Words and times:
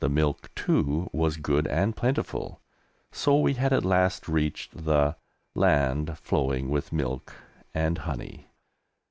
The 0.00 0.08
milk, 0.08 0.50
too, 0.54 1.10
was 1.12 1.36
good 1.36 1.66
and 1.66 1.94
plentiful, 1.94 2.62
so 3.12 3.38
we 3.38 3.52
had 3.52 3.70
at 3.70 3.84
last 3.84 4.26
reached 4.26 4.82
the 4.86 5.16
"land 5.54 6.16
flowing 6.16 6.70
with 6.70 6.90
milk 6.90 7.36
and 7.74 7.98
honey." 7.98 8.48